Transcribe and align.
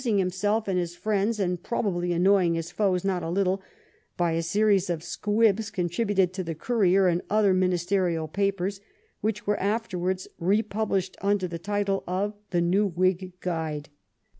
18 0.03 0.13
Peel, 0.15 0.19
amnsiog 0.19 0.19
himself 0.25 0.67
and 0.67 0.79
his 0.79 0.95
friends, 0.95 1.39
and 1.39 1.61
prohably 1.61 2.11
annoying 2.11 2.55
his 2.55 2.71
foes 2.71 3.05
not 3.05 3.21
a 3.21 3.29
little, 3.29 3.61
by 4.17 4.31
a 4.31 4.41
series 4.41 4.89
of 4.89 5.03
squibs 5.03 5.71
oon* 5.77 5.89
tribated 5.89 6.33
to 6.33 6.43
the 6.43 6.55
Courier 6.55 7.07
and 7.07 7.21
other 7.29 7.53
Ministerial 7.53 8.27
papers, 8.27 8.81
which 9.19 9.45
were 9.45 9.59
afterwards 9.59 10.27
republished 10.39 11.17
under 11.21 11.47
the 11.47 11.59
title 11.59 12.03
of 12.07 12.33
The 12.49 12.61
New 12.61 12.87
Whig 12.87 13.33
Guide. 13.41 13.89